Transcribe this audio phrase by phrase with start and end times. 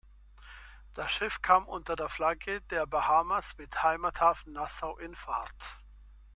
[0.95, 5.77] Das Schiff kam unter der Flagge der Bahamas mit Heimathafen Nassau in Fahrt.